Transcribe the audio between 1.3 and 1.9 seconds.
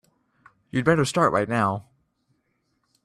right now.